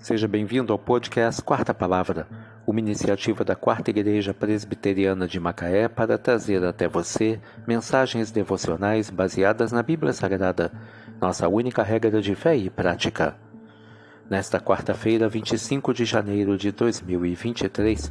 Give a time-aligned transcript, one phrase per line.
[0.00, 2.26] Seja bem-vindo ao podcast Quarta Palavra,
[2.66, 9.72] uma iniciativa da Quarta Igreja Presbiteriana de Macaé para trazer até você mensagens devocionais baseadas
[9.72, 10.72] na Bíblia Sagrada,
[11.20, 13.36] nossa única regra de fé e prática.
[14.28, 18.10] Nesta quarta-feira, 25 de janeiro de 2023,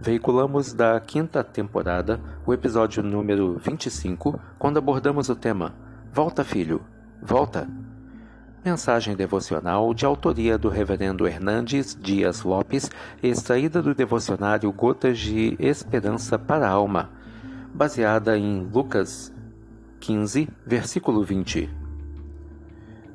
[0.00, 5.74] veiculamos da quinta temporada o episódio número 25, quando abordamos o tema
[6.12, 6.82] Volta, filho,
[7.20, 7.68] volta
[8.66, 12.90] Mensagem devocional de autoria do Reverendo Hernandes Dias Lopes,
[13.22, 17.12] extraída do devocionário Gotas de Esperança para a Alma,
[17.72, 19.32] baseada em Lucas
[20.00, 21.70] 15, versículo 20.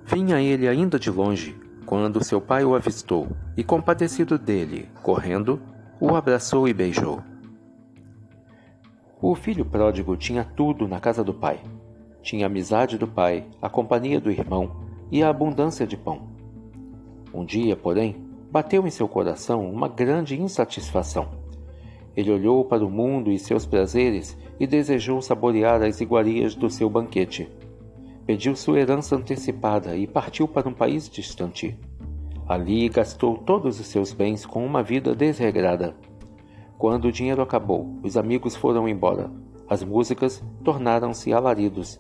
[0.06, 5.62] Vinha ele ainda de longe, quando seu pai o avistou, e compadecido dele, correndo,
[6.00, 7.22] o abraçou e beijou.
[9.22, 11.60] O filho pródigo tinha tudo na casa do pai.
[12.22, 16.30] Tinha a amizade do pai, a companhia do irmão, e a abundância de pão.
[17.34, 18.16] Um dia, porém,
[18.52, 21.30] bateu em seu coração uma grande insatisfação.
[22.16, 26.90] Ele olhou para o mundo e seus prazeres e desejou saborear as iguarias do seu
[26.90, 27.50] banquete.
[28.26, 31.78] Pediu sua herança antecipada e partiu para um país distante.
[32.48, 35.96] Ali gastou todos os seus bens com uma vida desregrada.
[36.78, 39.32] Quando o dinheiro acabou, os amigos foram embora.
[39.70, 41.98] As músicas tornaram-se alaridos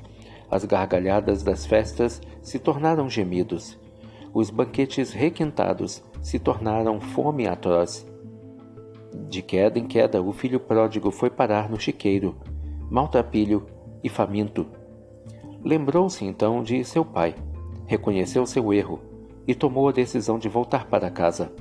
[0.51, 3.79] as gargalhadas das festas se tornaram gemidos.
[4.33, 8.05] Os banquetes requintados se tornaram fome atroz.
[9.29, 12.35] De queda em queda, o filho pródigo foi parar no chiqueiro,
[12.89, 13.65] maltrapilho
[14.03, 14.67] e faminto.
[15.63, 17.33] Lembrou-se então de seu pai,
[17.85, 18.99] reconheceu seu erro
[19.47, 21.51] e tomou a decisão de voltar para casa.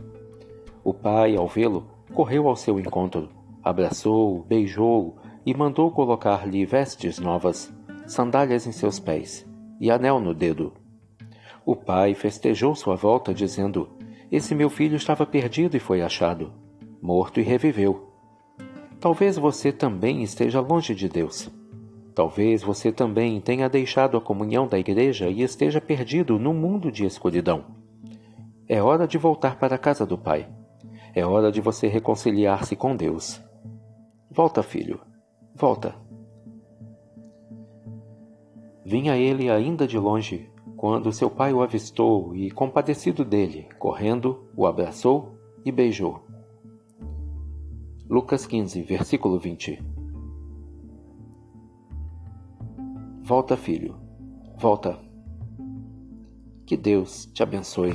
[0.83, 3.29] O pai, ao vê-lo, correu ao seu encontro,
[3.63, 5.15] abraçou-o, beijou-o
[5.47, 7.73] e mandou colocar-lhe vestes novas
[8.11, 9.47] sandálias em seus pés
[9.81, 10.73] e anel no dedo.
[11.65, 13.89] O pai festejou sua volta, dizendo:
[14.31, 16.53] Esse meu filho estava perdido e foi achado,
[17.01, 18.09] morto e reviveu.
[18.99, 21.49] Talvez você também esteja longe de Deus.
[22.15, 27.07] Talvez você também tenha deixado a comunhão da igreja e esteja perdido num mundo de
[27.07, 27.65] escuridão.
[28.69, 30.49] É hora de voltar para a casa do Pai.
[31.15, 33.41] É hora de você reconciliar-se com Deus.
[34.31, 35.01] Volta, filho.
[35.55, 36.10] Volta.
[38.91, 44.67] Vinha ele ainda de longe, quando seu pai o avistou e, compadecido dele, correndo, o
[44.67, 46.25] abraçou e beijou.
[48.09, 49.81] Lucas 15, versículo 20
[53.23, 53.95] Volta, filho,
[54.59, 54.99] volta.
[56.67, 57.93] Que Deus te abençoe.